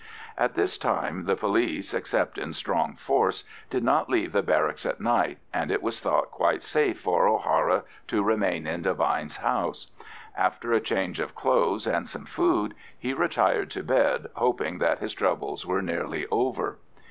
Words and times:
At 0.35 0.55
this 0.55 0.79
time 0.79 1.25
the 1.25 1.35
police, 1.35 1.93
except 1.93 2.39
in 2.39 2.53
strong 2.53 2.95
force, 2.95 3.43
did 3.69 3.83
not 3.83 4.09
leave 4.09 4.31
the 4.31 4.41
barracks 4.41 4.83
at 4.83 4.99
night, 4.99 5.37
and 5.53 5.69
it 5.69 5.83
was 5.83 5.99
thought 5.99 6.31
quite 6.31 6.63
safe 6.63 6.99
for 6.99 7.27
O'Hara 7.27 7.83
to 8.07 8.23
remain 8.23 8.65
in 8.65 8.81
Devine's 8.81 9.35
house. 9.37 9.91
After 10.35 10.73
a 10.73 10.79
change 10.81 11.19
of 11.19 11.35
clothes 11.35 11.85
and 11.85 12.09
some 12.09 12.25
food, 12.25 12.73
he 12.97 13.13
retired 13.13 13.69
to 13.69 13.83
bed, 13.83 14.25
hoping 14.33 14.79
that 14.79 14.97
his 14.97 15.13
troubles 15.13 15.67
were 15.67 15.83
nearly 15.83 16.25
over. 16.31 16.79